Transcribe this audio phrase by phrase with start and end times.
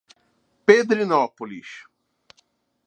[0.65, 1.69] Pedrinópolis